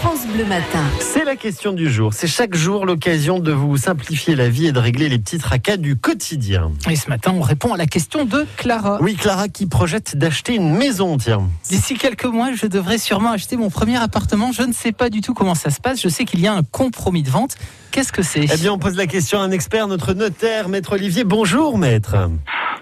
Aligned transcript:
France 0.00 0.26
Bleu 0.32 0.44
Matin. 0.44 0.82
C'est 1.00 1.24
la 1.24 1.34
question 1.36 1.72
du 1.72 1.90
jour. 1.90 2.12
C'est 2.14 2.26
chaque 2.28 2.54
jour 2.54 2.86
l'occasion 2.86 3.38
de 3.40 3.50
vous 3.52 3.76
simplifier 3.76 4.36
la 4.36 4.48
vie 4.48 4.66
et 4.66 4.72
de 4.72 4.78
régler 4.78 5.08
les 5.08 5.18
petits 5.18 5.38
tracas 5.38 5.76
du 5.76 5.96
quotidien. 5.96 6.70
Et 6.88 6.96
ce 6.96 7.08
matin, 7.08 7.32
on 7.36 7.40
répond 7.40 7.72
à 7.72 7.76
la 7.76 7.86
question 7.86 8.24
de 8.24 8.46
Clara. 8.56 8.98
Oui, 9.00 9.16
Clara 9.16 9.48
qui 9.48 9.66
projette 9.66 10.16
d'acheter 10.16 10.54
une 10.54 10.74
maison, 10.76 11.16
tiens. 11.16 11.48
D'ici 11.68 11.94
quelques 11.94 12.26
mois, 12.26 12.50
je 12.54 12.66
devrais 12.66 12.98
sûrement 12.98 13.30
acheter 13.32 13.56
mon 13.56 13.70
premier 13.70 13.96
appartement. 13.96 14.52
Je 14.52 14.62
ne 14.62 14.72
sais 14.72 14.92
pas 14.92 15.10
du 15.10 15.20
tout 15.20 15.34
comment 15.34 15.54
ça 15.54 15.70
se 15.70 15.80
passe. 15.80 16.00
Je 16.00 16.08
sais 16.08 16.24
qu'il 16.24 16.40
y 16.40 16.46
a 16.46 16.54
un 16.54 16.62
compromis 16.62 17.22
de 17.22 17.30
vente. 17.30 17.56
Qu'est-ce 17.90 18.12
que 18.12 18.22
c'est? 18.22 18.44
Eh 18.52 18.56
bien, 18.56 18.72
on 18.72 18.78
pose 18.78 18.96
la 18.96 19.06
question 19.06 19.40
à 19.40 19.42
un 19.42 19.50
expert, 19.50 19.88
notre 19.88 20.12
notaire, 20.14 20.68
maître 20.68 20.92
Olivier. 20.92 21.24
Bonjour, 21.24 21.76
maître. 21.78 22.14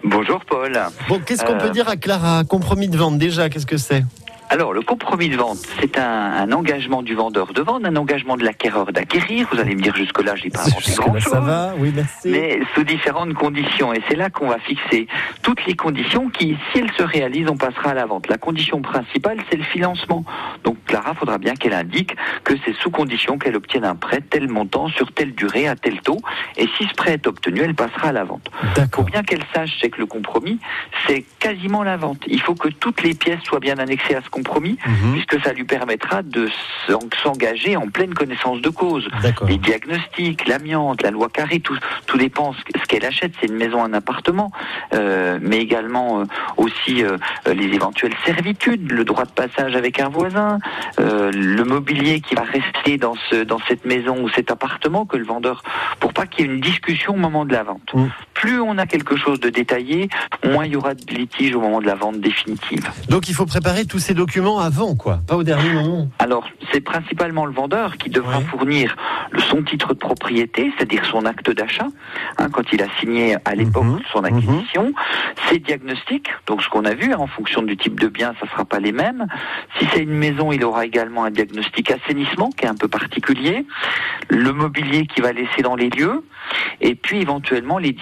Bonjour 0.05 0.41
Paul. 0.49 0.79
Bon, 1.09 1.19
qu'est-ce 1.21 1.45
qu'on 1.45 1.55
Euh. 1.55 1.59
peut 1.61 1.71
dire 1.71 1.89
à 1.89 1.97
Clara? 1.97 2.45
Compromis 2.45 2.89
de 2.89 2.97
vente, 2.99 3.19
déjà, 3.19 3.49
qu'est-ce 3.49 3.67
que 3.67 3.79
c'est? 3.79 4.05
Alors, 4.49 4.73
le 4.73 4.81
compromis 4.81 5.29
de 5.29 5.37
vente, 5.37 5.59
c'est 5.81 5.99
un, 5.99 6.05
un 6.05 6.53
engagement 6.53 7.03
du 7.03 7.15
vendeur 7.15 7.53
de 7.53 7.61
vendre, 7.63 7.87
un 7.87 7.97
engagement 7.97 8.37
de 8.37 8.45
l'acquéreur 8.45 8.93
d'acquérir. 8.93 9.49
Vous 9.53 9.59
allez 9.59 9.75
me 9.75 9.83
dire 9.83 9.95
jusque-là, 9.97 10.37
j'ai 10.37 10.51
pas 10.51 10.61
inventé 10.61 10.93
grand-chose. 10.95 11.33
ça 11.33 11.41
va 11.41 11.73
Oui, 11.79 11.93
merci. 11.95 12.29
Mais 12.29 12.61
sous 12.75 12.85
différentes 12.85 13.35
conditions. 13.35 13.93
Et 13.93 14.01
c'est 14.09 14.15
là 14.15 14.31
qu'on 14.31 14.49
va 14.49 14.59
fixer 14.61 15.09
toutes 15.43 15.67
les 15.67 15.75
conditions 15.75 16.29
qui, 16.31 16.57
si 16.73 16.79
elles 16.79 16.93
se 16.93 17.03
réalisent, 17.03 17.49
on 17.51 17.57
passera 17.57 17.91
à 17.91 17.95
la 17.95 18.07
vente. 18.07 18.29
La 18.29 18.39
condition 18.39 18.81
principale, 18.83 19.39
c'est 19.51 19.57
le 19.57 19.65
financement. 19.65 20.25
Donc, 20.63 20.77
Clara, 20.97 21.13
faudra 21.15 21.37
bien 21.37 21.55
qu'elle 21.55 21.75
indique 21.75 22.17
que 22.43 22.55
c'est 22.65 22.75
sous 22.77 22.91
condition 22.91 23.37
qu'elle 23.37 23.55
obtienne 23.57 23.85
un 23.85 23.95
prêt 23.95 24.23
tel 24.23 24.49
montant 24.49 24.89
sur 24.89 25.13
telle 25.13 25.35
durée 25.35 25.69
à 25.69 25.77
tel 25.77 26.01
taux. 26.01 26.21
Et 26.57 26.67
si 26.79 26.87
ce 26.89 26.95
prêt 26.95 27.13
est 27.13 27.27
obtenu, 27.27 27.61
elle 27.61 27.75
passera 27.75 28.09
à 28.09 28.13
la 28.13 28.25
vente. 28.25 28.49
Faut 28.51 28.67
D'accord. 28.81 29.05
bien 29.05 29.23
qu'elle 29.23 29.45
sache, 29.55 29.77
c'est 29.79 29.91
que 29.91 29.99
le 29.99 30.07
compromis, 30.07 30.59
c'est 31.07 31.27
quasiment 31.39 31.83
la 31.83 31.99
vente. 31.99 32.23
Il 32.29 32.41
faut 32.41 32.55
que 32.55 32.69
toutes 32.69 33.03
les 33.03 33.13
pièces 33.13 33.43
soient 33.43 33.61
bien 33.61 33.77
annexées 33.79 34.15
à 34.15 34.23
ce 34.23 34.31
compromis, 34.31 34.79
Mhm. 34.87 35.13
puisque 35.13 35.45
ça 35.45 35.53
lui 35.53 35.65
permettra 35.65 36.23
de 36.23 36.49
s'en- 36.87 37.01
s'engager 37.23 37.77
en 37.77 37.89
pleine 37.89 38.15
connaissance 38.15 38.63
de 38.63 38.71
cause. 38.71 39.07
Les 39.49 39.59
diagnostics, 39.59 40.49
l'amiante, 40.49 41.03
la 41.03 41.11
loi 41.11 41.29
carré, 41.29 41.61
tout, 41.61 41.77
tout 42.07 42.17
dépend 42.17 42.55
ce 42.55 42.61
ce 42.81 42.89
qu'elle 42.89 43.05
achète. 43.05 43.33
C'est 43.41 43.49
une 43.49 43.57
maison, 43.57 43.83
un 43.83 43.93
appartement, 43.95 44.51
euh, 44.95 45.39
mais 45.43 45.59
également 45.59 46.21
euh, 46.21 46.25
aussi 46.57 47.03
euh, 47.03 47.17
les 47.53 47.67
éventuelles 47.75 48.15
servitudes, 48.25 48.93
le 48.93 49.05
droit 49.05 49.25
de 49.25 49.31
passage 49.31 49.75
avec 49.75 49.99
un 50.01 50.09
voisin, 50.09 50.59
euh, 50.99 51.31
le 51.33 51.65
mobilier 51.65 52.21
qui 52.21 52.35
va 52.35 52.43
rester 52.43 52.99
dans 52.99 53.15
ce 53.31 53.45
dans 53.45 53.59
cette 53.69 53.85
maison 53.85 54.23
ou 54.23 54.29
cet 54.31 54.51
appartement 54.51 55.07
que 55.07 55.17
le 55.17 55.25
vendeur, 55.25 55.63
pour 56.01 56.13
pas 56.13 56.27
qu'il 56.27 56.47
y 56.47 56.49
ait 56.49 56.53
une 56.53 56.61
discussion 56.61 57.15
au 57.15 57.19
moment 57.19 57.45
de 57.45 57.53
la 57.53 57.63
vente. 57.63 57.95
Mm. 57.95 58.07
Plus 58.47 58.61
on 58.61 58.79
a 58.79 58.87
quelque 58.87 59.17
chose 59.17 59.41
de 59.41 59.51
détaillé, 59.51 60.09
moins 60.45 60.67
il 60.67 60.71
y 60.75 60.77
aura 60.77 60.95
de 60.95 61.05
litige 61.13 61.53
au 61.57 61.61
moment 61.61 61.81
de 61.81 61.87
la 61.87 61.97
vente 61.97 62.21
définitive. 62.21 62.89
Donc, 63.09 63.29
il 63.29 63.35
faut 63.35 63.45
préparer 63.45 63.87
tous 63.87 63.99
ces 63.99 64.15
documents 64.15 64.61
avant, 64.61 64.95
quoi, 64.95 65.19
pas 65.27 65.35
au 65.37 65.43
dernier 65.43 65.73
moment. 65.73 66.07
Alors, 66.21 66.47
c'est 66.71 66.81
principalement 66.81 67.45
le 67.45 67.51
vendeur 67.53 67.97
qui 67.97 68.09
devra 68.09 68.39
Ouais. 68.39 68.45
fournir 68.45 68.95
son 69.51 69.65
titre 69.65 69.95
de 69.95 69.99
propriété, 69.99 70.73
c'est-à-dire 70.77 71.05
son 71.07 71.25
acte 71.27 71.51
d'achat, 71.51 71.89
hein, 72.39 72.49
quand 72.53 72.63
il 72.73 72.81
a 72.83 72.87
signé 73.01 73.37
à 73.45 73.57
l'époque 73.57 73.83
Mhm, 73.83 74.01
son 74.13 74.23
acquisition, 74.23 74.93
ses 75.49 75.59
diagnostics, 75.59 76.29
donc 76.47 76.63
ce 76.63 76.69
qu'on 76.69 76.85
a 76.85 76.95
vu, 76.95 77.13
hein, 77.13 77.17
en 77.19 77.27
fonction 77.27 77.63
du 77.63 77.77
type 77.77 77.99
de 77.99 78.07
bien, 78.07 78.33
ça 78.41 78.49
sera 78.49 78.65
pas 78.65 78.79
les 78.79 78.93
mêmes. 78.93 79.27
Si 79.81 79.89
c'est 79.93 80.05
une 80.05 80.15
maison, 80.17 80.53
il 80.53 80.63
aura 80.65 80.85
également 80.87 81.25
un 81.25 81.33
diagnostic 81.33 81.91
assainissement 81.91 82.51
qui 82.51 82.65
est 82.65 82.69
un 82.69 82.77
peu 82.77 82.87
particulier, 82.87 83.67
le 84.29 84.53
mobilier 84.53 85.07
qu'il 85.09 85.25
va 85.25 85.33
laisser 85.33 85.63
dans 85.63 85.75
les 85.75 85.91
lieux, 85.91 86.23
et 86.81 86.95
puis 86.95 87.21
éventuellement 87.21 87.79
les 87.79 87.93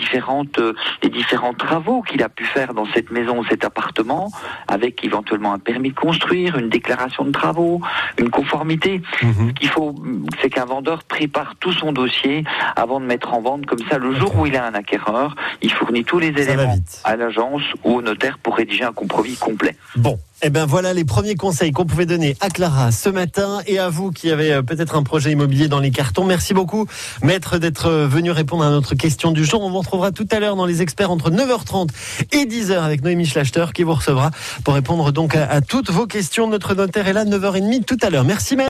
différentes 0.43 0.59
euh, 0.59 0.75
les 1.03 1.11
différents 1.11 1.55
travaux 1.55 2.03
qu'il 2.03 2.23
a 2.23 2.29
pu 2.29 2.45
faire 2.45 2.75
dans 2.75 2.87
cette 2.95 3.11
maison 3.11 3.39
ou 3.39 3.45
cet 3.45 3.65
appartement, 3.65 4.31
avec 4.69 5.05
éventuellement 5.05 5.53
un 5.53 5.59
permis 5.59 5.91
de 5.91 5.95
construire, 5.95 6.59
une 6.59 6.69
déclaration 6.69 7.25
de 7.25 7.31
travaux, 7.31 7.81
une 8.19 8.31
conformité. 8.31 9.03
Mhm. 9.23 9.49
Ce 9.49 9.53
qu'il 9.53 9.69
faut, 9.69 9.95
c'est 10.41 10.51
qu'un 10.51 10.65
vendeur 10.65 11.05
prépare 11.05 11.55
tout 11.61 11.73
son 11.73 11.93
dossier 11.93 12.45
avant 12.77 13.01
de 13.01 13.07
mettre 13.07 13.35
en 13.35 13.41
vente. 13.41 13.67
Comme 13.67 13.85
ça, 13.91 13.99
le 13.99 14.15
jour 14.15 14.37
où 14.39 14.47
il 14.47 14.57
a 14.57 14.67
un 14.67 14.75
acquéreur, 14.75 15.37
il 15.63 15.73
fournit 15.73 16.05
tous 16.05 16.19
les 16.19 16.29
éléments 16.29 16.77
à 17.05 17.17
l'agence 17.17 17.63
ou 17.85 17.97
au 17.97 18.03
notaire 18.03 18.39
pour 18.39 18.57
rédiger 18.57 18.85
un 18.85 18.93
compromis 18.93 19.37
complet. 19.37 19.77
Bon, 19.97 20.19
eh 20.47 20.51
ben 20.51 20.67
voilà 20.67 20.93
les 20.93 21.07
premiers 21.07 21.37
conseils 21.37 21.73
qu'on 21.73 21.87
pouvait 21.87 22.05
donner 22.05 22.37
à 22.41 22.51
Clara 22.51 22.93
ce 22.93 23.09
matin 23.09 23.63
et 23.67 23.79
à 23.79 23.89
vous 23.89 24.11
qui 24.11 24.31
avez 24.31 24.53
euh, 24.53 24.63
peut-être 24.63 24.95
un 24.95 25.03
projet 25.03 25.33
immobilier 25.33 25.69
dans 25.69 25.81
les 25.81 25.91
cartons. 25.91 26.25
Merci 26.25 26.53
beaucoup, 26.53 26.87
maître, 27.23 27.57
d'être 27.57 27.87
euh, 27.87 28.07
venu 28.07 28.31
répondre 28.31 28.63
à 28.63 28.69
notre 28.69 28.95
question 28.95 29.33
du 29.33 29.43
jour. 29.43 29.63
On 29.63 29.71
vous 29.71 29.79
retrouvera 29.79 30.13
tout 30.13 30.29
à 30.31 30.41
l'heure 30.41 30.55
dans 30.55 30.67
les 30.67 30.83
experts 30.83 31.11
entre 31.11 31.31
9h30 31.31 31.89
et 32.33 32.45
10h 32.45 32.79
avec 32.79 33.03
Noémie 33.03 33.25
Schlachter 33.25 33.65
qui 33.73 33.85
vous 33.85 33.95
recevra 33.95 34.33
pour 34.65 34.75
répondre 34.75 35.13
donc 35.13 35.35
à 35.35 35.63
toutes 35.63 35.91
vos 35.91 36.07
questions. 36.07 36.47
Notre 36.47 36.75
notaire 36.75 37.09
est 37.09 37.15
là 37.15 37.25
9h30 37.25 37.85
tout 37.85 37.99
à 38.03 38.11
l'heure. 38.11 38.25
Merci, 38.25 38.55
maître. 38.55 38.63